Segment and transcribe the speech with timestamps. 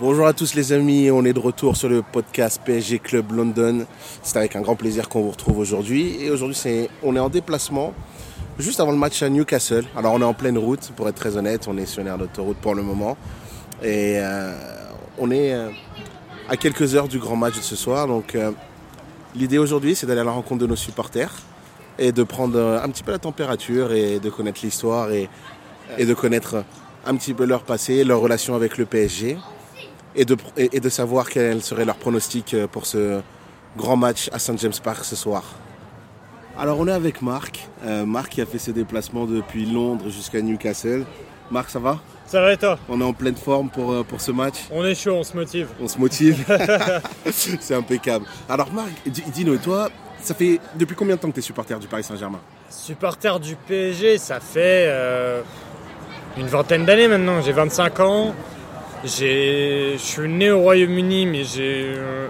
[0.00, 3.84] Bonjour à tous les amis, on est de retour sur le podcast PSG Club London.
[4.22, 6.16] C'est avec un grand plaisir qu'on vous retrouve aujourd'hui.
[6.24, 6.56] Et aujourd'hui,
[7.02, 7.92] on est en déplacement
[8.58, 9.84] juste avant le match à Newcastle.
[9.94, 12.56] Alors on est en pleine route, pour être très honnête, on est sur l'air d'autoroute
[12.56, 13.18] pour le moment.
[13.82, 14.54] Et euh,
[15.18, 15.68] on est euh,
[16.48, 18.06] à quelques heures du grand match de ce soir.
[18.06, 18.52] Donc euh,
[19.34, 21.42] l'idée aujourd'hui, c'est d'aller à la rencontre de nos supporters
[21.98, 25.28] et de prendre un petit peu la température et de connaître l'histoire et
[25.98, 26.64] de connaître
[27.04, 29.36] un petit peu leur passé, leur relation avec le PSG
[30.16, 33.20] et de, et, et de savoir quel serait leur pronostic euh, pour ce
[33.76, 35.42] grand match à St James Park ce soir.
[36.58, 40.42] Alors on est avec Marc, Euh, Marc qui a fait ses déplacements depuis Londres jusqu'à
[40.42, 41.04] Newcastle.
[41.50, 41.98] Marc, ça va?
[42.26, 42.78] Ça va et toi?
[42.88, 44.56] On est en pleine forme pour, euh, pour ce match?
[44.70, 45.68] On est chaud, on se motive.
[45.80, 46.44] On se motive
[47.30, 48.26] C'est impeccable.
[48.48, 49.88] Alors Marc, di- dis-nous, toi,
[50.20, 52.40] ça fait depuis combien de temps que tu es supporter du Paris Saint-Germain?
[52.68, 55.40] Supporter du PSG, ça fait euh,
[56.36, 57.40] une vingtaine d'années maintenant.
[57.40, 58.34] J'ai 25 ans.
[59.04, 62.26] Je suis né au Royaume-Uni, mais j'ai, euh,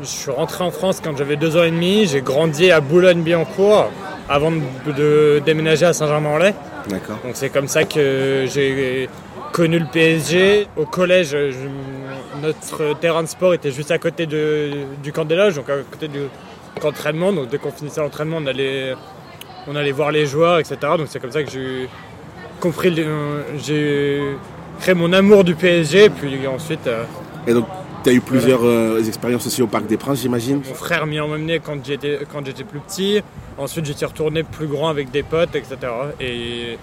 [0.00, 2.06] je suis rentré en France quand j'avais deux ans et demi.
[2.06, 3.90] J'ai grandi à Boulogne-Billancourt
[4.28, 6.54] avant de, de déménager à Saint-Germain-en-Laye.
[6.88, 7.18] D'accord.
[7.24, 9.08] Donc c'est comme ça que j'ai
[9.52, 10.68] connu le PSG.
[10.76, 14.70] Au collège, je- notre terrain de sport était juste à côté de-
[15.02, 16.20] du camp des loges, donc à côté du
[16.80, 17.32] camp d'entraînement.
[17.32, 18.94] Donc dès qu'on finissait l'entraînement, on allait,
[19.68, 20.76] on allait voir les joueurs, etc.
[20.96, 21.88] Donc c'est comme ça que j'ai
[22.60, 22.94] compris,
[23.64, 24.20] j'ai
[24.80, 26.10] créé mon amour du PSG.
[26.10, 27.04] Puis ensuite, euh,
[27.46, 27.66] Et donc,
[28.04, 30.62] tu as eu plusieurs euh, expériences aussi au Parc des Princes, j'imagine?
[30.66, 33.20] Mon frère m'y a emmené quand j'étais quand j'étais plus petit.
[33.58, 35.76] Ensuite, j'étais retourné plus grand avec des potes, etc.
[36.20, 36.78] Et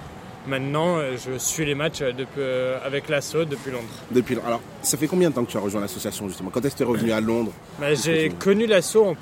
[0.48, 3.84] maintenant, je suis les matchs depuis, euh, avec l'assaut depuis Londres.
[4.12, 6.50] Depuis, alors, ça fait combien de temps que tu as rejoint l'association justement?
[6.52, 7.52] Quand est-ce que tu es revenu à Londres?
[7.80, 9.16] Bah, j'ai connu l'assaut en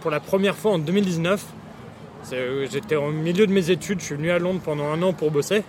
[0.00, 1.44] pour la première fois en 2019.
[2.22, 5.02] C'est, euh, J'étais au milieu de mes études, je suis venu à Londres pendant un
[5.02, 5.62] an pour bosser,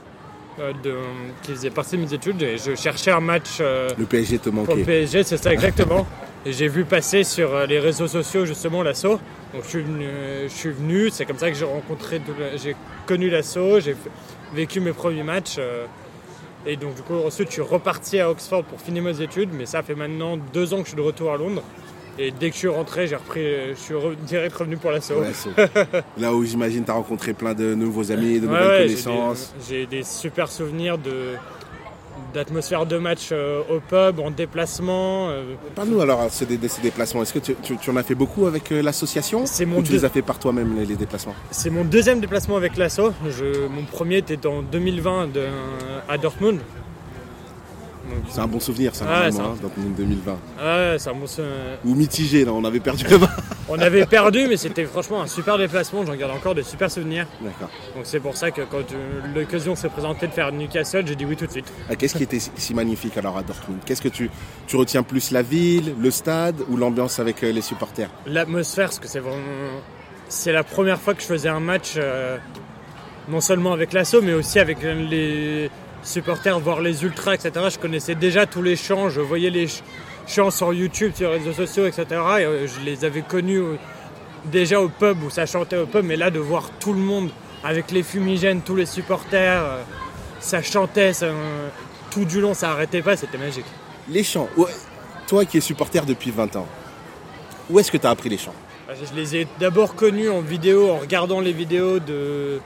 [0.83, 0.95] de,
[1.41, 4.49] qui faisait partie de mes études, et je cherchais un match euh, Le PSG te
[4.49, 4.83] pour le manquait.
[4.83, 6.05] PSG, c'est ça exactement.
[6.45, 9.19] et j'ai vu passer sur euh, les réseaux sociaux justement l'assaut.
[9.53, 12.21] Donc je suis venu, euh, je suis venu, c'est comme ça que j'ai rencontré,
[12.61, 12.75] j'ai
[13.05, 13.95] connu l'assaut, j'ai
[14.53, 15.55] vécu mes premiers matchs.
[15.59, 15.85] euh,
[16.65, 19.65] et donc du coup ensuite je suis reparti à Oxford pour finir mes études, mais
[19.65, 21.63] ça fait maintenant deux ans que je suis de retour à Londres.
[22.21, 24.91] Et dès que je suis rentré, j'ai repris, euh, je suis re- direct revenu pour
[25.33, 25.49] c'est-
[26.21, 29.53] Là où j'imagine tu as rencontré plein de nouveaux amis, de Ouais, nouvelles ouais, connaissances.
[29.69, 31.35] J'ai des, super souvenirs de
[32.33, 35.29] d'atmosphère de match euh, au pub, en déplacement.
[35.29, 37.23] euh, Parle-nous alors des, de ces déplacements.
[37.23, 39.45] Est-ce que tu, tu- tu en as fait beaucoup avec euh, l'association
[39.79, 41.33] Ou tu deux- les as fait par toi-même les, les déplacements?
[41.49, 43.13] C'est mon deuxième déplacement avec l'assaut.
[43.29, 45.47] Je- Mon premier était en 2020 de-
[46.07, 46.59] à Dortmund.
[48.29, 50.31] C'est un bon souvenir ça, vraiment, c'est un- hein, dans 2020.
[50.33, 51.41] ouais, c'est un bon sou-
[51.85, 53.29] Ou mitigé, là, on avait perdu le bas.
[53.71, 56.03] On avait perdu, mais c'était franchement un super déplacement.
[56.03, 57.27] J'en garde encore des super souvenirs.
[57.39, 57.69] D'accord.
[57.95, 61.23] Donc c'est pour ça que quand euh, l'occasion s'est présentée de faire Newcastle, j'ai dit
[61.23, 61.71] oui tout de suite.
[61.87, 63.79] Ah, Qu'est-ce qui était si si magnifique alors à Dortmund?
[63.85, 64.31] Qu'est-ce que tu,
[64.65, 68.09] tu retiens plus la ville, le stade ou l'ambiance avec euh, les supporters?
[68.25, 69.37] L'atmosphère, parce que c'est vraiment.
[70.29, 72.37] C'est la première fois que je faisais un match, euh,
[73.27, 75.69] non seulement avec l'assaut, mais aussi avec les
[76.03, 77.51] supporters, voire les ultras, etc.
[77.71, 79.83] Je connaissais déjà tous les chants, je voyais les ch-
[80.27, 82.05] chants sur YouTube, sur les réseaux sociaux, etc.
[82.11, 82.15] Et
[82.45, 83.75] euh, je les avais connus euh,
[84.45, 87.29] déjà au pub où ça chantait au pub, mais là de voir tout le monde
[87.63, 89.81] avec les fumigènes, tous les supporters, euh,
[90.39, 91.27] ça chantait, ça,
[92.11, 93.65] tout du long, ça arrêtait pas, c'était magique.
[94.09, 94.47] Les chants.
[94.57, 94.71] ouais.
[95.27, 96.67] Toi qui es supporter depuis 20 ans,
[97.69, 98.55] où est-ce que tu as appris les chants
[98.89, 102.59] Je les ai d'abord connus en vidéo, en regardant les vidéos de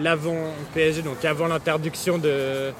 [0.00, 0.36] l'avant
[0.74, 2.72] PSG, donc avant l'interdiction de, euh,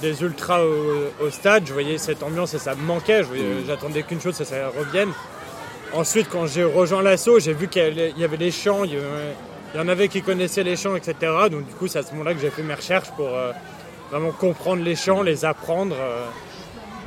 [0.00, 1.64] des ultras au, au stade.
[1.66, 3.22] Je voyais cette ambiance et ça me manquait.
[3.22, 5.10] Voyais- J'attendais qu'une chose, c'est que ça revienne.
[5.92, 7.82] Ensuite, quand j'ai rejoint l'assaut, j'ai vu qu'il
[8.16, 11.14] y avait- des chants, il y, en avait qui connaissaient les chants, etc.
[11.50, 13.52] Donc du coup, c'est à ce moment-là que j'ai fait mes recherches pour euh,
[14.10, 16.26] vraiment comprendre les chants, les apprendre euh,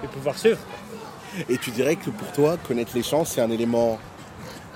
[0.03, 0.59] et pouvoir suivre.
[1.49, 3.99] Et tu dirais que pour toi, connaître les chants, c'est un élément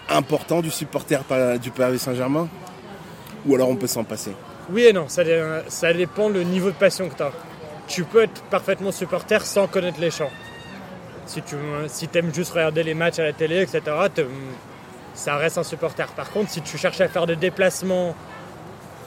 [0.10, 1.20] important du supporter
[1.62, 2.48] du Paris Saint-Germain?
[3.46, 4.32] Ou alors on peut s'en passer
[4.70, 7.32] Oui et non, ça, dé- ça dépend le niveau de passion que tu as.
[7.88, 10.32] Tu peux être parfaitement supporter sans connaître les chants.
[11.26, 11.56] Si tu
[11.88, 13.82] si aimes juste regarder les matchs à la télé, etc.,
[15.14, 16.08] ça reste un supporter.
[16.14, 18.16] Par contre, si tu cherches à faire des déplacements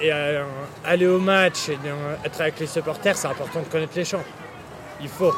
[0.00, 0.44] et à
[0.84, 4.22] aller au match et euh, être avec les supporters, c'est important de connaître les chants.
[5.00, 5.34] Il faut.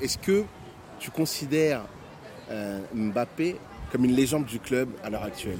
[0.00, 0.44] Est-ce que
[0.98, 1.82] tu considères
[2.50, 3.56] euh, Mbappé
[3.92, 5.58] comme une légende du club à l'heure actuelle?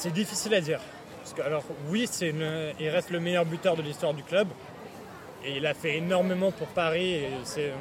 [0.00, 0.80] C'est difficile à dire.
[1.18, 2.08] Parce que, alors, oui,
[2.80, 4.48] il reste le meilleur buteur de l'histoire du club.
[5.44, 7.20] Et il a fait énormément pour Paris.
[7.44, 7.72] C'est-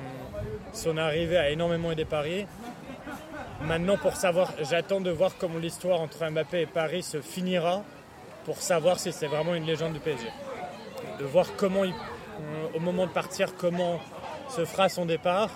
[0.74, 2.46] son arrivée a énormément aidé Paris.
[3.62, 7.84] Maintenant, pour savoir, j'attends de voir comment l'histoire entre Mbappé et Paris se finira
[8.44, 10.28] pour savoir si c'est vraiment une légende du PSG.
[11.20, 14.02] De voir comment il, euh, au moment de partir comment
[14.50, 15.50] se fera son départ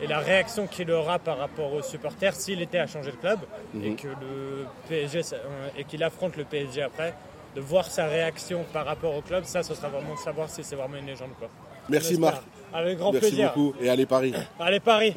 [0.00, 3.40] et la réaction qu'il aura par rapport aux supporters s'il était à changer de club
[3.82, 7.12] et que le PSG euh, et qu'il affronte le PSG après,
[7.56, 10.62] de voir sa réaction par rapport au club, ça ce sera vraiment de savoir si
[10.62, 11.48] c'est vraiment une légende quoi.
[11.88, 12.32] Merci J'espère.
[12.32, 12.42] Marc.
[12.72, 13.52] Avec grand Merci plaisir.
[13.54, 14.32] beaucoup et allez Paris.
[14.60, 15.16] Allez Paris.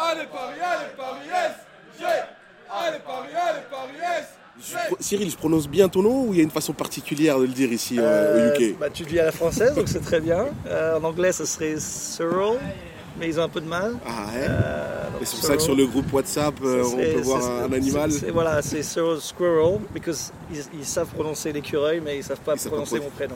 [0.00, 1.28] Allez Paris, allez Paris,
[2.70, 4.37] Allez Paris, allez Paris, yes Je-
[5.00, 7.52] Cyril, je prononce bien ton nom ou il y a une façon particulière de le
[7.52, 10.20] dire ici euh, au UK bah, tu le dis à la française, donc c'est très
[10.20, 10.46] bien.
[10.66, 12.58] Euh, en anglais, ce serait Cyril,
[13.18, 13.96] mais ils ont un peu de mal.
[14.06, 16.96] Ah ouais Euh, Et c'est pour ça que sur le groupe WhatsApp, euh, ça on
[16.96, 18.10] peut voir ça un, animal.
[18.32, 22.58] Voilà, c'est Cyril Squirrel, parce qu'ils ils savent prononcer l'écureuil, mais ils savent pas Ils
[22.60, 23.34] savent pas prononcer pro- mon prénom.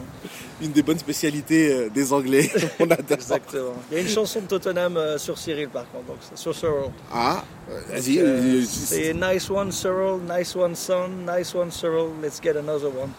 [0.60, 2.50] Une des bonnes spécialités euh, des Anglais.
[2.80, 3.06] on adore.
[3.12, 3.74] Exactement.
[3.90, 6.90] Il y a une chanson de Tottenham euh, sur Cyril, par contre, donc sur Cyril.
[7.12, 12.56] Ah, Euh, euh, c'est nice one, Cyril, nice one, son, nice one, Cyril, let's get
[12.56, 13.10] another one.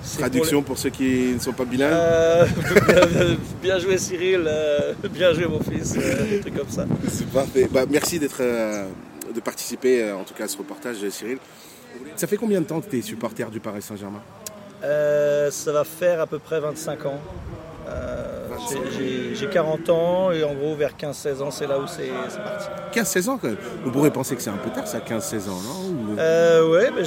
[0.00, 1.92] Pour Traduction pour ceux qui ne sont pas bilingues.
[1.92, 2.46] Euh,
[3.62, 6.86] bien, joué Cyril, euh, bien joué mon fils, euh, un truc comme ça.
[7.06, 7.68] C'est parfait.
[7.70, 8.86] Bah, merci d'être, euh,
[9.34, 11.38] de participer en tout cas à ce reportage, Cyril.
[12.16, 14.22] Ça fait combien de temps que tu es supporter du Paris Saint-Germain?
[14.80, 17.20] Ça va faire à peu près 25 ans.
[17.90, 18.26] Euh,
[18.68, 22.08] j'ai- j'ai- J'ai 40 ans et en gros vers 15-16 ans c'est là où c'est
[22.42, 22.66] parti.
[22.92, 23.56] 15-16 ans quand même.
[23.86, 26.90] On pourrait penser que c'est un peu tard, ça, 15-16 ans, non Ou- Euh, ouais,
[26.94, 27.02] mais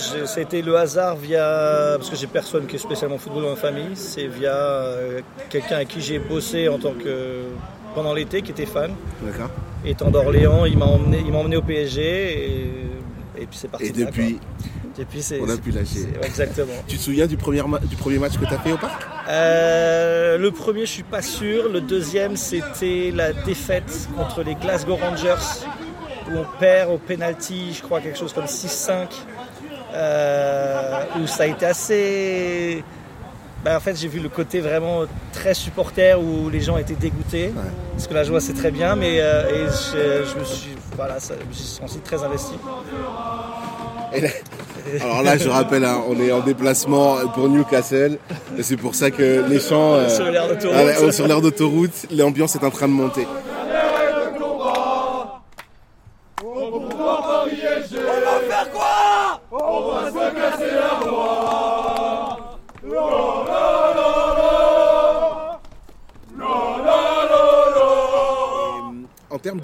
[0.62, 1.96] le hasard via.
[1.98, 3.92] Parce que j'ai personne qui est spécialement football dans ma famille.
[3.96, 5.20] C'est via euh,
[5.50, 7.44] quelqu'un avec qui j'ai bossé en tant que.
[7.94, 8.92] pendant l'été, qui était fan.
[9.22, 9.50] D'accord.
[9.86, 13.86] Étant d'Orléans, il m'a emmené, il emmené au PSG et, et puis c'est parti.
[13.88, 14.42] Et de depuis, quoi.
[14.98, 15.40] depuis c'est.
[15.40, 16.00] on a pu lâcher.
[16.20, 16.74] ouais, exactement.
[16.88, 19.04] Tu te souviens du premier, du premier match que tu as fait au parc?
[19.30, 21.70] Euh, le premier, je suis pas sûr.
[21.70, 25.36] Le deuxième, c'était la défaite contre les Glasgow Rangers,
[26.30, 29.08] où on perd au penalty, je crois quelque chose comme 6-5,
[29.94, 32.84] euh, où ça a été assez.
[33.64, 37.54] Ben, en fait, j'ai vu le côté vraiment très supporter où les gens étaient dégoûtés,
[37.94, 41.18] parce que la joie c'est très bien, mais euh, et je, je me suis, voilà,
[41.22, 42.56] ça- je me suis senti très investi.
[44.14, 44.22] Et
[45.02, 48.18] Alors là, je rappelle, hein, on est en déplacement pour Newcastle.
[48.58, 49.94] Et C'est pour ça que les champs.
[49.96, 50.78] euh, Sur l'aire d'autoroute.
[51.08, 53.26] ah sur l'aire d'autoroute, l'ambiance est en train de monter.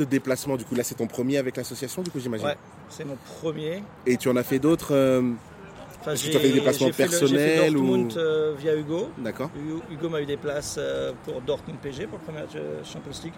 [0.10, 2.48] En termes de déplacement, du coup, là, c'est ton premier avec l'association, du coup, j'imagine.
[2.48, 2.58] Ouais,
[2.90, 3.84] c'est mon premier.
[4.08, 5.22] Et tu en as fait d'autres euh,
[6.02, 8.74] Enfin, Est-ce que tu as fait des déplacements personnels J'ai fait Dortmund ou- euh, via
[8.76, 9.10] Hugo.
[9.18, 9.50] D'accord.
[9.56, 12.82] Hugo, Hugo m'a eu des places euh, pour Dortmund PG pour le premier match euh,
[12.86, 13.34] Champions League.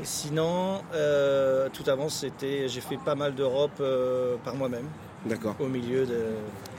[0.00, 3.80] Et sinon, euh, tout avant, c'était, j'ai fait pas mal d'Europe
[4.44, 4.86] par moi-même,
[5.26, 5.54] D'accord.
[5.60, 6.18] au milieu de.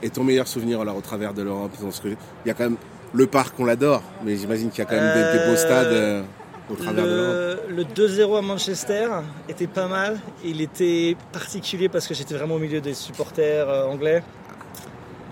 [0.02, 2.16] Et ton meilleur souvenir alors au travers de l'Europe parce que Il
[2.48, 2.76] y a quand même
[3.14, 6.24] le parc, on l'adore, mais j'imagine qu'il y a quand même des- des, beaux stades
[6.70, 7.60] au travers de l'Europe.
[7.68, 9.08] Le, le 2-0 à Manchester
[9.48, 10.18] était pas mal.
[10.44, 14.22] Il était particulier parce que j'étais vraiment au milieu des supporters euh, anglais.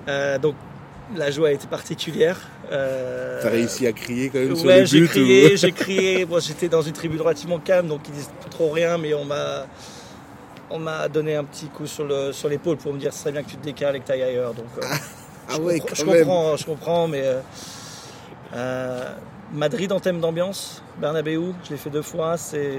[0.09, 0.55] Euh, donc
[1.17, 2.39] la joie était particulière.
[2.71, 6.25] Euh, T'as réussi à crier quand même sur Ouais, j'ai crié, ou- j'ai crié.
[6.27, 9.25] Bon, j'étais dans une tribune relativement calme, donc ils disent pas trop rien, mais on
[9.25, 9.67] m'a,
[10.71, 13.33] on m'a donné un petit coup sur le, sur l'épaule pour me dire ce serait
[13.33, 14.53] bien que tu te décales et que tu ailles ailleurs.
[14.53, 17.23] Donc, Ah je, ouais, comprends, quand je comprends, je comprends, mais
[18.55, 19.15] euh,
[19.53, 22.79] Madrid en thème d'ambiance, Bernabeu, je l'ai fait deux fois, c'est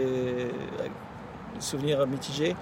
[1.58, 2.56] un souvenir mitigé.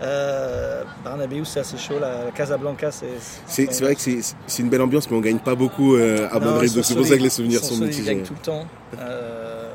[0.00, 3.08] Euh, Bernabeu, c'est assez chaud, la, la Casablanca, c'est.
[3.46, 6.82] C'est vrai que c'est une belle ambiance, mais on gagne pas beaucoup euh, à Madrid,
[6.82, 8.14] c'est pour ça que les souvenirs sont solides, mitigés.
[8.14, 8.66] gagnent tout le temps.
[8.98, 9.68] Euh,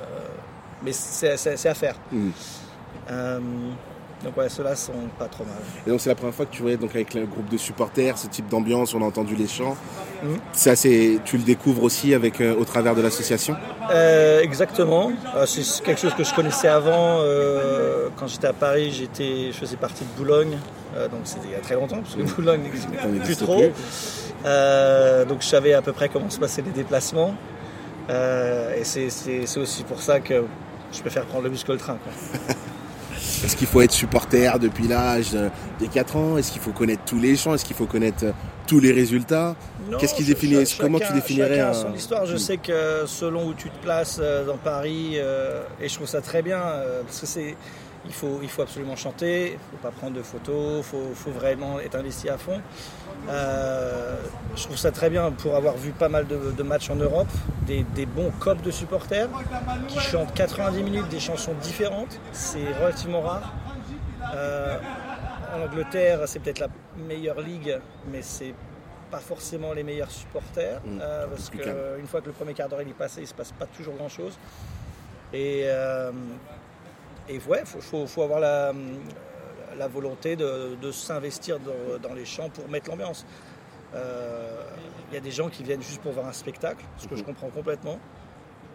[0.83, 1.95] mais c'est à faire.
[2.11, 2.29] Mm.
[4.23, 5.53] Donc ouais, ceux-là sont pas trop mal.
[5.85, 8.17] Et donc c'est la première fois que tu voyais donc avec le groupe de supporters
[8.17, 9.77] ce type d'ambiance, on a entendu les chants.
[10.23, 10.37] Mhm.
[10.53, 13.55] Ça c'est tu le découvres aussi avec euh, au travers de l'association?
[13.91, 15.11] Euh, exactement.
[15.35, 17.19] Euh, c'est quelque chose que je connaissais avant.
[17.21, 20.57] euh, quand j'étais à Paris, j'étais, je faisais partie de Boulogne.
[21.11, 22.87] Donc c'était il y a très longtemps, parce que Boulogne n'existe
[23.23, 23.59] plus trop.
[23.59, 25.25] plus.
[25.27, 27.35] Donc je savais à peu près comment se passaient les déplacements.
[28.09, 30.43] Et c'est, aussi pour ça que
[30.91, 31.97] je préfère prendre le bus que le train.
[31.97, 32.55] quoi.
[33.43, 35.31] Est-ce qu'il faut être supporter depuis l'âge
[35.79, 36.37] des 4 ans?
[36.37, 38.31] Est-ce qu'il faut connaître tous les chants Est-ce qu'il faut connaître euh,
[38.67, 39.55] tous les résultats?
[39.99, 42.25] Qu'est-ce qui définit ch- Comment tu définirais un- son histoire.
[42.25, 42.39] Je Mm.
[42.39, 46.21] sais que selon où tu te places euh, dans Paris, euh, et je trouve ça
[46.21, 46.59] très bien,
[47.05, 47.55] parce que c'est,
[48.07, 51.31] il faut, il faut absolument chanter, il faut pas prendre de photos, il faut, faut
[51.31, 52.61] vraiment être investi à fond.
[53.29, 54.15] Euh,
[54.55, 57.27] je trouve ça très bien pour avoir vu pas mal de, de matchs en Europe,
[57.65, 59.27] des, des bons copes de supporters
[59.87, 62.19] qui chantent 90 minutes des chansons différentes.
[62.31, 63.53] C'est relativement rare.
[64.35, 64.77] Euh,
[65.55, 66.67] en Angleterre, c'est peut-être la
[67.07, 67.77] meilleure ligue,
[68.11, 68.53] mais c'est
[69.11, 70.99] pas forcément les meilleurs supporters, Mm.
[71.01, 71.77] euh, parce Plus que calme.
[71.99, 73.95] une fois que le premier quart d'heure il est passé, il se passe pas toujours
[73.95, 74.37] grand chose.
[75.33, 76.11] Et, euh,
[77.29, 78.73] et ouais, faut, faut, faut avoir la,
[79.77, 83.25] la volonté de, de s'investir dans, dans les champs pour mettre l'ambiance.
[83.95, 84.61] Euh,
[85.09, 87.23] Il y a des gens qui viennent juste pour voir un spectacle, ce que je
[87.23, 87.99] comprends complètement.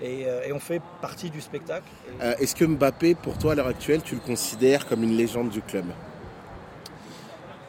[0.00, 1.87] Et, euh, et on fait partie du spectacle.
[2.21, 5.50] Euh, Est-ce que Mbappé, pour toi, à l'heure actuelle, tu le considères comme une légende
[5.50, 5.85] du club?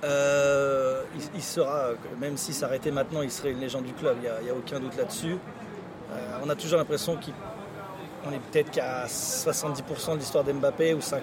[0.04, 4.22] Euh, il, il sera, même s'il s'arrêtait maintenant, il serait une légende du club, il
[4.22, 5.38] n'y a, il aucun doute là-dessus.
[6.12, 7.18] Euh, on a toujours l'impression
[8.24, 11.14] qu'on est peut-être qu'à 70% de l'histoire d'Mbappé ou 50%.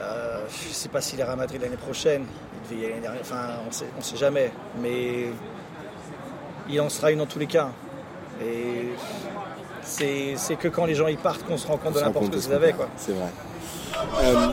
[0.00, 2.24] Euh, je ne sais pas s'il ira à Madrid l'année prochaine,
[2.54, 4.50] il devait y aller l'année dernière, enfin on sait, ne sait jamais,
[4.80, 5.26] mais
[6.68, 7.68] il en sera une dans tous les cas.
[8.42, 8.90] Et
[9.82, 12.06] c'est c'est que quand les gens y partent qu'on se rend compte de On rend
[12.06, 12.70] l'importance que de vous ce avez.
[12.72, 12.86] qu'on Quoi.
[12.96, 13.12] fait.
[13.12, 13.30] C'est vrai.
[14.22, 14.46] Euh,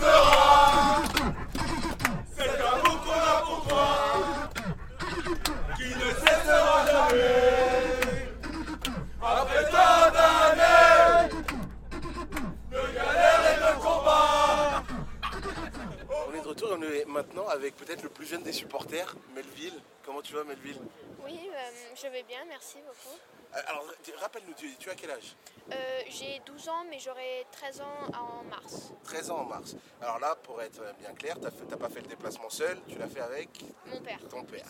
[17.17, 19.73] maintenant avec peut-être le plus jeune des supporters, Melville.
[20.05, 20.79] Comment tu vas, Melville?
[21.25, 23.17] Oui, euh, je vais bien, merci beaucoup.
[23.55, 23.85] Euh, Alors,
[24.19, 25.35] rappelle-nous, tu, tu as quel âge?
[25.71, 25.75] Euh,
[26.09, 28.91] J'ai 12 ans, mais j'aurai 13 ans en mars.
[29.05, 29.75] 13 ans en mars.
[30.01, 33.07] Alors là, pour être bien clair, tu n'as pas fait le déplacement seul, tu l'as
[33.07, 33.49] fait avec
[33.87, 34.19] Mon père.
[34.29, 34.65] ton père.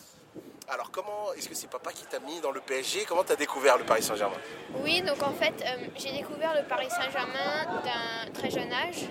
[0.68, 3.36] Alors, comment est-ce que c'est papa qui t'a mis dans le PSG Comment tu as
[3.36, 4.36] découvert le Paris Saint-Germain?
[4.82, 9.02] Oui, donc en fait, euh, j'ai découvert le Paris Saint-Germain d'un très jeune âge.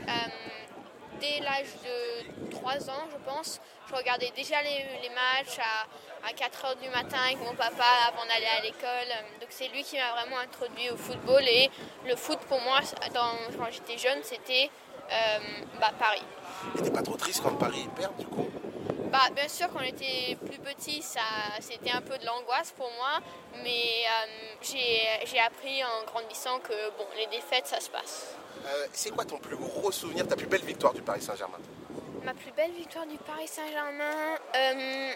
[1.19, 6.33] Dès l'âge de 3 ans, je pense, je regardais déjà les, les matchs à, à
[6.33, 9.07] 4 heures du matin avec mon papa avant d'aller à l'école.
[9.39, 11.43] Donc c'est lui qui m'a vraiment introduit au football.
[11.47, 11.69] Et
[12.05, 12.79] le foot, pour moi,
[13.13, 14.69] dans- quand j'étais jeune, c'était
[15.09, 15.39] euh,
[15.79, 16.23] bah, Paris.
[16.77, 18.49] Et t'es pas trop triste quand Paris perd, du coup?
[19.11, 21.21] Bah, bien sûr, quand on était plus petit, ça,
[21.61, 23.19] c'était un peu de l'angoisse pour moi,
[23.63, 23.69] mais
[24.03, 28.35] euh, j'ai, j'ai appris en grandissant que bon, les défaites, ça se passe.
[28.65, 31.59] Euh, C'est quoi ton plus gros souvenir, ta plus belle victoire du Paris Saint-Germain?
[32.27, 35.13] Ma plus belle victoire du Paris Saint-Germain, euh,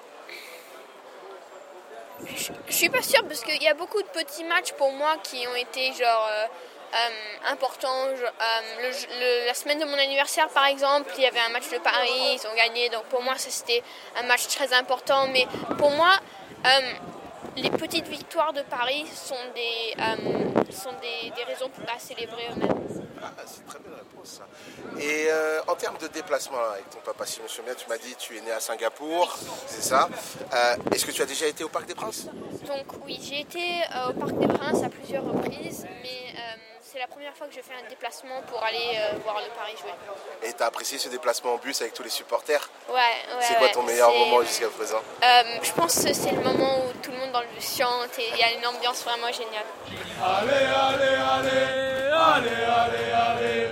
[2.70, 5.46] je, suis pas sûre parce qu'il y a beaucoup de petits matchs pour moi qui
[5.46, 6.46] ont été genre euh,
[6.94, 8.08] euh, importants.
[8.08, 12.40] Le- la semaine de mon anniversaire, par exemple, il y avait un match de Paris,
[12.40, 13.84] ils ont gagné, donc pour moi, c'était
[14.16, 15.28] un match très important.
[15.34, 15.46] Mais
[15.78, 16.18] pour moi,
[17.58, 22.48] les petites victoires de Paris sont des, euh, sont des, des raisons pour la célébrer
[22.52, 22.78] eux-mêmes.
[23.24, 24.48] Ah, c'est une très belle réponse ça.
[25.00, 27.90] Et euh, en termes de déplacement avec ton papa, si je me souviens bien, tu
[27.90, 30.10] m'as dit tu es né à Singapour, c'est ça.
[30.54, 32.26] Euh, Est-ce que tu as déjà été au Parc des Princes?
[32.66, 36.34] Donc oui, j'ai été au Parc des Princes à plusieurs reprises, mais
[36.92, 39.76] c'est la première fois que je fais un déplacement pour aller euh, voir le Paris
[39.80, 39.92] jouer.
[40.44, 42.70] Et tu as apprécié ce déplacement en bus avec tous les supporters?
[42.90, 43.38] Ouais, ouais.
[43.40, 44.98] C'est quoi ouais, ton meilleur moment jusqu'à présent?
[45.24, 48.28] Euh, Je pense que c'est le moment où tout le monde dans le chante et
[48.34, 49.64] il y a une ambiance vraiment géniale.
[50.22, 53.68] Allez, allez, allez, allez, allez, allez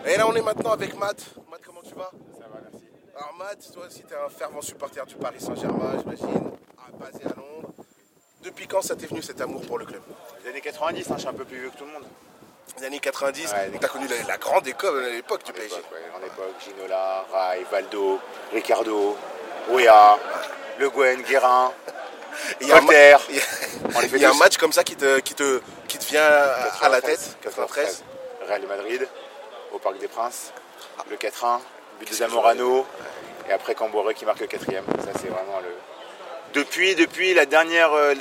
[0.03, 1.19] allez Et là on est maintenant avec Matt.
[1.51, 2.11] Matt, comment tu vas?
[2.33, 2.87] Ça va, merci.
[3.15, 6.51] Alors Matt, toi aussi tu es un fervent supporter du Paris Saint-Germain, j'imagine,
[6.99, 7.74] basé à Londres.
[8.45, 10.03] Depuis quand ça t'est venu cet amour pour le club?
[10.45, 12.05] Les années 90, hein, je suis un peu plus vieux que tout le monde.
[12.79, 15.53] Les années 90, Ouais, donc tu as connu la, la grande école à l'époque du
[15.53, 15.77] PSG.
[15.77, 18.19] l'époque, en époque, Ginola, Rai, Valdo,
[18.53, 19.17] Ricardo,
[19.71, 20.19] Ouéa,
[20.79, 21.73] Le Guen, Guérin,
[22.61, 23.21] il y a Voltaire.
[23.31, 26.05] il y a- il y un match comme ça qui te, qui te, qui te
[26.07, 26.23] vient
[26.83, 28.03] à la tête 93
[28.47, 29.09] Real de Madrid,
[29.73, 30.53] au Parc des Princes,
[31.09, 31.61] le 4-1,
[31.99, 32.85] but de Zamorano,
[33.49, 34.85] et après Camboré qui marque le quatrième.
[34.99, 35.69] Ça, c'est vraiment le.
[36.55, 38.15] Depuis, depuis la dernière, euh,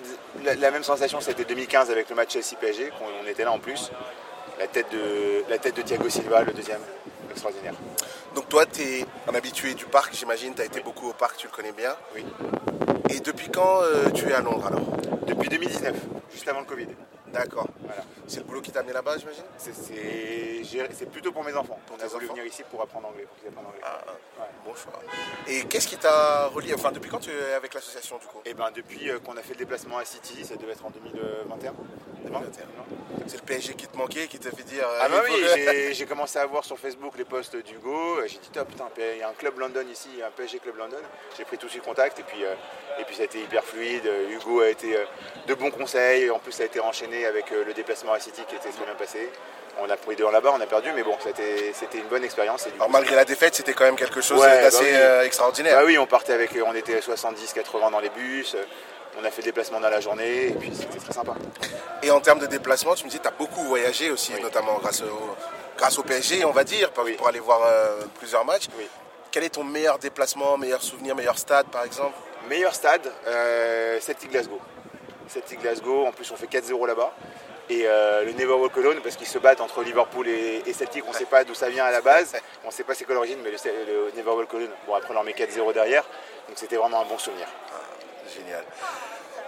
[0.43, 3.59] la, la même sensation, c'était 2015 avec le match Chelsea-PSG, qu'on on était là en
[3.59, 3.91] plus.
[4.59, 6.81] La tête de, la tête de Thiago Silva, le deuxième,
[7.29, 7.75] extraordinaire.
[8.33, 11.37] Donc toi, tu es un habitué du parc, j'imagine, tu as été beaucoup au parc,
[11.37, 11.95] tu le connais bien.
[12.15, 12.25] Oui.
[13.09, 14.97] Et depuis quand euh, tu es à Londres alors?
[15.27, 15.93] Depuis 2019,
[16.31, 16.87] juste avant le Covid.
[17.31, 17.67] D'accord.
[17.83, 18.01] Voilà.
[18.27, 21.77] C'est le boulot qui t'a amené là-bas, j'imagine C'est- plutôt pour mes enfants.
[21.91, 23.81] On a voulu venir ici pour apprendre anglais, pour qu'ils apprennent anglais.
[23.83, 23.99] Ah,
[24.39, 24.45] Ouais.
[24.65, 24.93] Bon choix.
[25.47, 28.39] Et qu'est-ce qui t'a relié Enfin, depuis quand tu es avec l'association du coup?
[28.45, 30.89] Et ben depuis euh, qu'on a fait le déplacement à City, ça devait être en
[30.89, 31.73] 2021.
[32.23, 32.63] 2021.
[33.27, 34.87] C'est le PSG qui te manquait, qui t'a fait dire.
[34.87, 38.19] euh, Ah bah oui, que- j'ai- commencé à voir sur Facebook les posts d'Hugo.
[38.27, 40.97] J'ai dit top, putain, il y a un club London ici, un PSG Club London.
[41.37, 42.53] J'ai pris tout de suite contact et puis, euh,
[42.99, 44.09] et puis ça a été hyper fluide.
[44.29, 45.05] Hugo a été euh,
[45.47, 46.29] de bons conseils.
[46.29, 48.85] En plus, ça a été enchaîné avec euh, le déplacement à City qui était très
[48.85, 49.29] bien passé.
[49.79, 52.67] On a pris dehors là-bas, on a perdu, mais bon, c'était c'était une bonne expérience.
[52.75, 55.25] Alors coup, malgré la défaite, c'était quand même quelque chose Ouais, d'assez bah oui.
[55.25, 55.77] extraordinaire.
[55.79, 58.55] Bah oui, on partait avec, on était 70-80 dans les bus.
[59.19, 61.33] On a fait le déplacement dans la journée et puis c'était très sympa.
[62.01, 64.41] Et en termes de déplacement, tu me dis, tu as beaucoup voyagé aussi, Oui.
[64.41, 65.35] notamment grâce au,
[65.77, 67.13] grâce au PSG, on va dire, pour, Oui.
[67.13, 68.67] pour aller voir euh, plusieurs matchs.
[68.77, 68.87] Oui.
[69.31, 72.13] Quel est ton meilleur déplacement, meilleur souvenir, meilleur stade par exemple?
[72.49, 74.59] Meilleur stade, euh, Celtic Glasgow.
[75.27, 77.13] Celtic Glasgow, en plus on fait 4-0 là-bas.
[77.69, 81.05] Et euh, le Never Walk Alone, parce qu'ils se battent entre Liverpool et, et Celtic,
[81.07, 82.33] on ne sait pas d'où ça vient à la base,
[82.65, 85.11] on ne sait pas c'est quoi l'origine, mais le, le Never Walk Alone, bon après
[85.11, 86.03] on leur met 4-0 derrière,
[86.49, 87.47] donc c'était vraiment un bon souvenir.
[88.35, 88.63] Génial.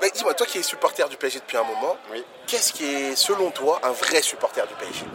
[0.01, 2.23] Mais dis-moi, toi qui es supporter du PSG depuis un moment, Oui.
[2.47, 5.05] qu'est-ce qui est selon toi un vrai supporter du PSG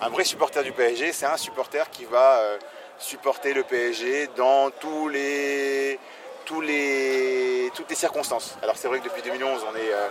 [0.00, 2.58] Un vrai supporter du PSG, c'est un supporter qui va euh,
[2.98, 5.98] supporter le PSG dans tous les,
[6.44, 8.56] tous les, toutes les circonstances.
[8.62, 10.08] Alors c'est vrai que depuis 2011, on est, euh,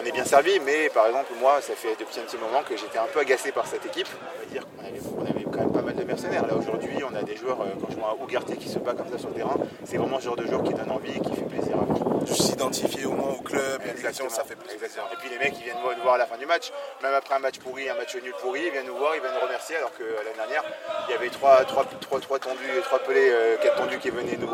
[0.00, 2.76] on est bien servi, mais par exemple moi, ça fait depuis un petit moment que
[2.76, 4.08] j'étais un peu agacé par cette équipe.
[4.36, 6.46] On va dire qu'on avait, on avait quand même pas mal de mercenaires.
[6.46, 9.10] Là aujourd'hui, on a des joueurs, euh, quand je vois Ougarté qui se bat comme
[9.10, 11.34] ça sur le terrain, c'est vraiment ce genre de joueur qui donne envie et qui
[11.36, 11.84] fait plaisir à
[12.26, 14.28] s'identifier au moins au club, Exactement.
[14.28, 14.74] ça fait plaisir.
[14.82, 15.06] Exactement.
[15.12, 16.70] Et puis les mecs, ils viennent nous voir à la fin du match,
[17.02, 19.34] même après un match pourri, un match nul pourri, ils viennent nous voir, ils viennent
[19.34, 20.62] nous remercier, alors que euh, l'année dernière,
[21.08, 24.36] il y avait trois, trois, trois, trois tendus, trois pelés, euh, quatre tendus qui venaient
[24.38, 24.50] nous,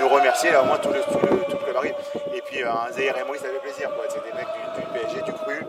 [0.00, 1.94] nous remercier, là au moins tout le, tout le, tout le club arrive.
[2.34, 4.04] Et puis euh, un Zahir et Moïse, ça fait plaisir, quoi.
[4.08, 5.60] c'est des mecs du, du PSG, du cru,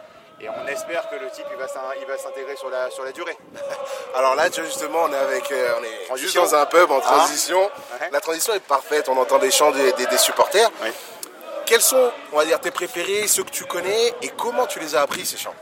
[0.41, 3.37] et on espère que le type il va s'intégrer sur la, sur la durée.
[4.15, 6.43] Alors là, tu vois, justement, on est avec, euh, on est juste Transition.
[6.43, 7.61] dans un pub en transition.
[7.63, 8.09] Ouais.
[8.11, 9.07] La transition est parfaite.
[9.09, 10.69] On entend des chants des, des- des supporters.
[10.81, 10.89] Oui.
[11.65, 14.95] Quels sont, on va dire, tes préférés, ceux que tu connais, et comment tu les
[14.95, 15.55] as appris ces chants?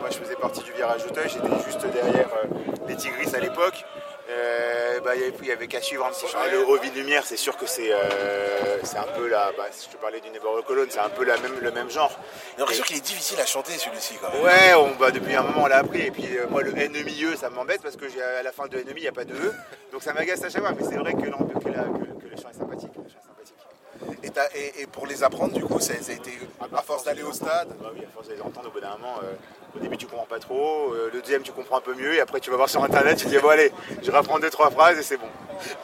[0.00, 2.46] Moi je faisais partie du virage d'Auteuil, j'étais juste derrière euh,
[2.88, 3.84] les Tigris à l'époque.
[4.28, 6.50] Euh, bah, il y avait- qu'à suivre un petit peu.
[6.52, 9.50] Le Ovid Lumière, c'est sûr que c'est euh, c'est un peu la.
[9.56, 11.90] Bah, si je te parlais du Never Colonne, c'est un peu la même, le même
[11.90, 12.10] genre.
[12.54, 14.42] J'ai l'impression qu'il est difficile à chanter celui-ci quand même.
[14.42, 16.02] Ouais, on, bah, depuis un moment on l'a appris.
[16.02, 18.04] Et puis euh, moi le N milieu, ça m'embête parce que
[18.38, 19.54] à la fin de N il n'y a pas de E.
[19.92, 20.72] Donc ça m'agace à chaque fois.
[20.78, 22.92] Mais c'est vrai que, l'en- que, la- que- que le chant est sympathique.
[22.96, 24.29] Le chant est sympathique.
[24.54, 26.32] Et, pour les apprendre, du coup, ça, ça a été
[26.74, 27.68] à force d'aller au stade.
[27.80, 29.32] Bah oui, à force de les entendre, au bout d'un moment, euh,
[29.76, 32.20] au début tu comprends pas trop, euh, le deuxième tu comprends un peu mieux, et
[32.20, 34.70] après tu vas voir sur internet, tu te dis bon allez, je reprends deux trois
[34.70, 35.28] phrases et c'est bon.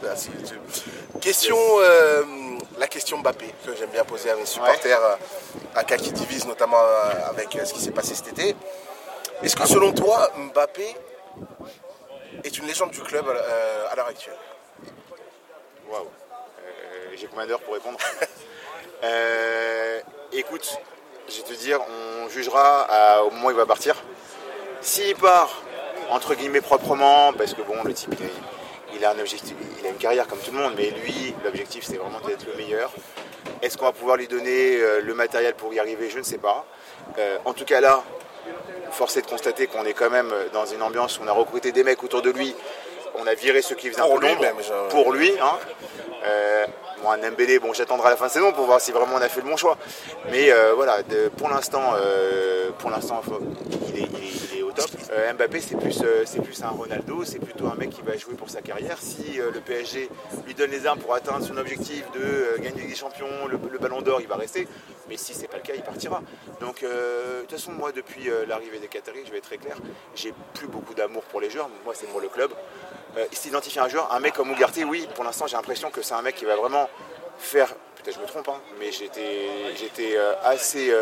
[0.02, 0.30] Merci.
[0.46, 2.22] tu- Question, euh,
[2.78, 5.00] la question Mbappé que j'aime bien poser à mes supporters,
[5.74, 6.80] à cas qui divise notamment
[7.28, 8.54] avec ce qui s'est passé cet été.
[9.42, 10.94] Est-ce que selon toi, Mbappé
[12.44, 14.36] est une légende du club à l'heure actuelle?
[15.90, 16.06] Waouh.
[17.14, 17.98] J'ai combien d'heures pour répondre?
[19.04, 20.00] Euh,
[20.32, 20.76] Écoute,
[21.28, 21.80] je vais te dire,
[22.24, 23.94] on jugera à- au moment où il va partir.
[24.82, 25.62] S'il part,
[26.10, 28.14] entre guillemets, proprement, parce que bon, le type,
[28.94, 31.84] il, a un objectif, il a une carrière comme tout le monde, mais lui, l'objectif,
[31.88, 32.90] c'est vraiment d'être le meilleur.
[33.62, 36.10] Est-ce qu'on va pouvoir lui donner euh, le matériel pour y arriver?
[36.10, 36.66] Je ne sais pas.
[37.18, 38.02] Euh, en tout cas, là,
[38.90, 41.72] force est de constater qu'on est quand même dans une ambiance où on a recruté
[41.72, 42.54] des mecs autour de lui.
[43.14, 44.42] On a viré ceux qui faisaient Pour un peu lui l'ombre.
[44.42, 44.88] même, genre.
[44.88, 45.32] Pour lui.
[45.40, 45.58] Hein.
[46.24, 46.66] Euh,
[47.12, 49.40] un Mbélé, bon, j'attendrai la fin de saison pour voir si vraiment on a fait
[49.42, 49.76] le bon choix.
[50.30, 50.98] Mais euh, voilà,
[51.36, 53.20] pour l'instant, euh, pour l'instant,
[53.88, 54.72] il est, il est- il est au
[55.10, 58.16] Euh, Mbappé, c'est plus, euh, c'est plus un Ronaldo, c'est plutôt un mec qui va
[58.16, 58.98] jouer pour sa carrière.
[59.00, 60.08] Si euh, le PSG
[60.46, 64.20] lui donne les armes pour atteindre son objectif de gagner des champions, le, Ballon d'Or,
[64.20, 64.66] il va rester.
[65.08, 66.22] Mais si c'est pas le cas, il partira.
[66.60, 69.76] Donc, de toute façon, moi, depuis l'arrivée des Qataris, je vais être très clair,
[70.16, 71.68] j'ai plus beaucoup d'amour pour les joueurs.
[71.84, 72.50] Moi, c'est pour le club.
[73.30, 76.14] S'identifier à un joueur, un mec comme Ougarté, oui, pour l'instant, j'ai l'impression que c'est
[76.14, 76.88] un mec qui va vraiment
[77.38, 77.68] faire.
[78.02, 80.92] Peut-être je me trompe, hein, mais j'étais, j'étais assez,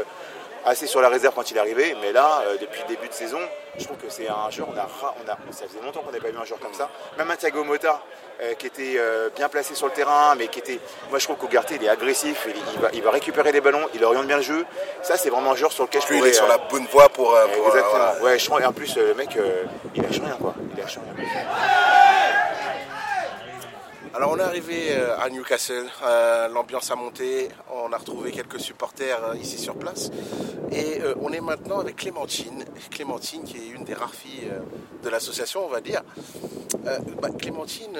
[0.67, 1.97] assez sur la réserve quand il est arrivé.
[2.01, 3.39] Mais là, euh, depuis le début de saison,
[3.79, 4.69] je trouve que c'est un joueur.
[4.75, 4.87] On a,
[5.25, 6.89] on a, ça faisait longtemps qu'on n'avait pas vu un joueur comme ça.
[7.19, 8.01] Même un Thiago Motta,
[8.41, 10.81] euh, qui était euh, bien placé sur le terrain, mais qui était.
[11.11, 13.87] Moi, je trouve qu'Ougarté, il est agressif, il, il va, il va récupérer les ballons,
[13.95, 14.65] il oriente bien le jeu.
[15.03, 17.09] Ça, c'est vraiment un joueur sur lequel je Lui, il est sur la bonne voie
[17.09, 17.29] pour.
[17.31, 17.91] pour, Exactement.
[17.91, 18.23] voilà.
[18.23, 19.37] Ouais, je trouve- et en plus, le mec,
[19.95, 20.55] il lâche rien, quoi.
[20.75, 21.25] Il lâche rien.
[24.15, 28.61] Alors on est arrivé euh, à Newcastle, euh, l'ambiance a monté, on a retrouvé quelques
[28.61, 30.11] supporters euh, ici sur place.
[30.71, 34.51] Et on est maintenant avec Clémentine, Clémentine qui est une des rares filles
[35.03, 36.03] de l'association on va dire.
[37.21, 37.93] Bah, Clémentine,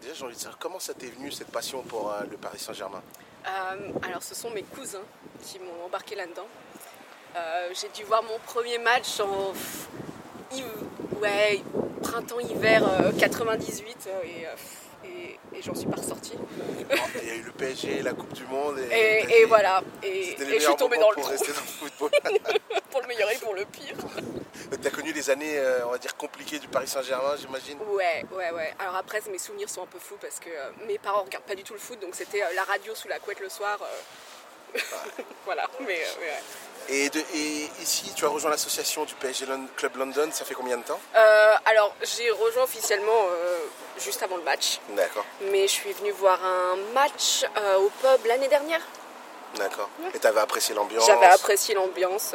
[0.00, 3.02] déjà j'ai envie de savoir comment ça t'est venu cette passion pour le Paris Saint-Germain?
[4.02, 5.04] Alors, ce sont mes cousins
[5.44, 6.48] qui m'ont embarqué là-dedans.
[7.80, 9.52] J'ai dû voir mon premier match en
[11.20, 11.62] ouais,
[12.02, 14.46] printemps-hiver euh, 98 euh, et,
[15.04, 16.34] et, et j'en suis pas ressortie.
[17.22, 20.36] Il y a eu le PSG, la Coupe du Monde et, Et, et voilà, et,
[20.38, 22.58] je suis tombée dans le pour trou, le
[22.90, 23.96] pour le meilleur et pour le pire.
[24.80, 28.24] Tu as connu les années, euh, on va dire, compliquées du Paris Saint-Germain, j'imagine Ouais,
[28.32, 28.74] ouais, ouais.
[28.78, 31.54] Alors après, mes souvenirs sont un peu flous parce que euh, mes parents regardent pas
[31.54, 33.78] du tout le foot, donc c'était euh, la radio sous la couette le soir.
[35.44, 36.42] voilà, mais, mais ouais.
[36.88, 39.46] Et, de- et ici, tu as rejoint l'association du PSG
[39.76, 40.98] Club London, ça fait combien de temps?
[41.16, 43.58] Euh, alors, j'ai rejoint officiellement euh,
[43.98, 48.26] juste avant le match, D'accord, mais je suis venue voir un match euh, au pub
[48.26, 48.80] l'année dernière.
[49.56, 49.88] d'accord.
[50.14, 51.06] Et tu avais apprécié l'ambiance?
[51.06, 52.34] J'avais apprécié l'ambiance,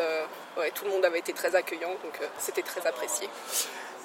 [0.58, 3.30] ouais, tout le monde avait été très accueillant, donc c'était très apprécié.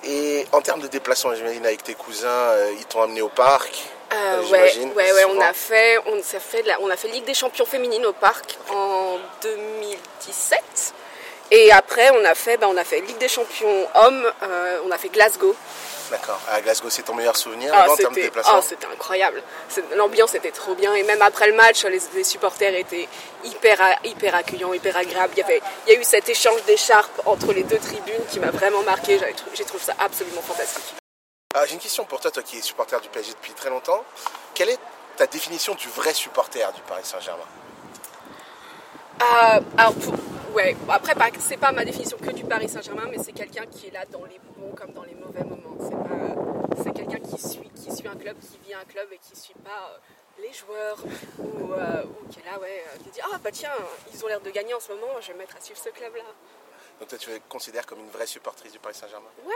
[0.04, 3.72] Et en termes de déplacement, j'imagine avec tes cousins, ils t'ont amené au parc.
[4.10, 7.24] Euh, ouais, ouais, ouais, on a fait, on, ça fait la- on a fait Ligue
[7.26, 9.18] des Champions féminines au parc en
[10.28, 10.94] 2017.
[11.50, 14.90] Et après, on a fait, bah, on a fait Ligue des Champions hommes, euh, on
[14.90, 15.54] a fait Glasgow.
[16.10, 16.38] D'accord.
[16.50, 18.54] À Glasgow, c'est ton meilleur souvenir Ah, là-bas, en termes de c'était déplacement?
[18.58, 19.42] ah, c'était incroyable.
[19.96, 20.94] L'ambiance était trop bien.
[20.94, 23.08] Et même après le match, les, les supporters étaient
[23.44, 25.32] hyper, hyper accueillants, hyper agréables.
[25.36, 28.40] Il y, avait, il y a eu cet échange d'écharpes entre les deux tribunes qui
[28.40, 29.18] m'a vraiment marqué.
[29.54, 30.94] J'ai trouvé ça absolument fantastique.
[31.54, 34.04] Ah, J'ai une question pour toi, toi qui es supporter du PSG depuis très longtemps.
[34.54, 34.78] Quelle est
[35.16, 37.44] ta définition du vrai supporter du Paris Saint-Germain?
[39.20, 43.32] Euh, alors, pour- ouais, après, c'est pas ma définition que du Paris Saint-Germain, mais c'est
[43.32, 45.76] quelqu'un qui est là dans les bons comme dans les mauvais moments.
[46.82, 49.54] C'est quelqu'un qui suit, qui suit un club, qui vit un club et qui suit
[49.64, 50.98] pas euh, les joueurs
[51.38, 53.70] ou, euh, ou qui est là, ouais, euh, qui dit Ah, bah tiens,
[54.12, 55.88] ils ont l'air de gagner en ce moment, je vais me mettre à suivre ce
[55.90, 56.22] club-là.
[57.00, 59.28] Donc toi, tu te considères comme une vraie supportrice du Paris Saint-Germain?
[59.46, 59.54] Ouais,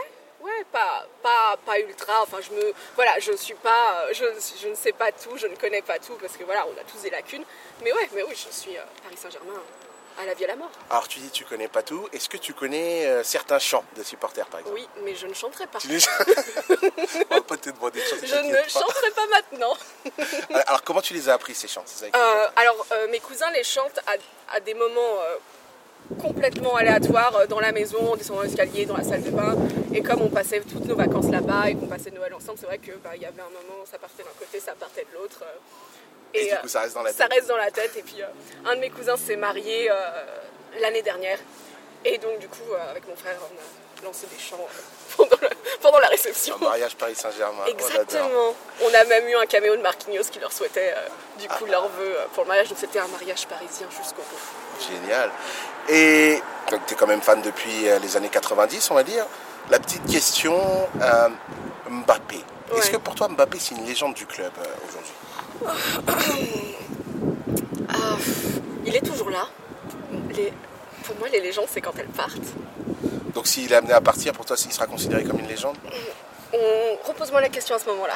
[1.57, 2.21] pas, ultra.
[2.23, 4.25] Enfin, je me, voilà, je suis pas, je,
[4.61, 6.83] je ne sais pas tout, je ne connais pas tout parce que voilà, on a
[6.83, 7.43] tous des lacunes.
[7.83, 9.61] Mais ouais, mais oui, je suis euh, Paris Saint-Germain
[10.21, 10.69] à la vie à la mort.
[10.91, 12.07] Alors tu dis tu connais pas tout.
[12.13, 14.77] Est-ce que tu connais euh, certains chants de supporters par exemple?
[14.79, 15.79] Oui, mais je ne chanterai pas.
[15.79, 15.97] Tu les...
[17.31, 18.67] On va pas te demander de chanter, Je ne pas.
[18.69, 19.75] chanterai pas maintenant.
[20.67, 21.83] Alors comment tu les as appris ces chants?
[22.03, 24.13] Euh, alors, euh, mes cousins les chantent à,
[24.55, 25.35] à des moments euh,
[26.21, 29.55] complètement aléatoires euh, dans la maison, en descendant l'escalier, dans la salle de bain.
[29.93, 32.77] Et comme on passait toutes nos vacances là-bas et qu'on passait Noël ensemble, c'est vrai
[32.79, 35.39] qu'il y avait un moment, ça partait d'un côté, ça partait de l'autre.
[35.43, 37.33] euh, Et du euh, coup, ça reste dans la ça tête.
[37.33, 37.91] reste dans la tête.
[37.97, 39.93] Et puis, euh, un de mes cousins s'est marié euh,
[40.81, 41.39] l'année dernière.
[42.05, 44.57] Et donc, du coup, euh, avec mon frère, on a lancé des chants
[45.19, 45.25] euh,
[45.81, 46.55] pendant, la réception.
[46.61, 47.63] Un mariage Paris Saint-Germain.
[47.65, 47.69] Oh.
[47.69, 48.55] Exactement.
[48.81, 51.07] On a même eu un caméo de Marquinhos qui leur souhaitait euh,
[51.39, 52.69] du coup leur vœu pour le mariage.
[52.69, 54.85] Donc c'était un mariage parisien jusqu'au bout.
[54.91, 55.31] Génial.
[55.87, 59.25] Et donc tu es quand même fan depuis les années 90, on va dire.
[59.69, 60.59] La petite question,
[61.01, 61.29] euh,
[61.89, 62.43] Mbappé.
[62.75, 65.13] Est-ce que pour toi Mbappé c'est une légende du club euh, aujourd'hui?
[67.89, 68.17] Ah,
[68.85, 69.47] il est toujours là.
[70.31, 70.51] Les-
[71.03, 72.37] Pour moi, les légendes, c'est quand elles partent.
[73.33, 75.75] Donc s'il est amené à partir, pour toi il sera considéré comme une légende
[76.53, 77.07] On...
[77.07, 78.13] Repose-moi la question à ce moment-là.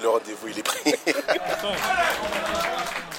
[0.00, 0.94] Le rendez-vous il est pris.